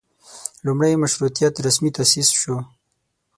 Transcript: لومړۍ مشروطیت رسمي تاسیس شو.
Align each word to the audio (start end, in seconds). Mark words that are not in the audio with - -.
لومړۍ 0.65 0.93
مشروطیت 1.03 1.53
رسمي 1.65 1.91
تاسیس 1.97 2.29
شو. 2.41 2.55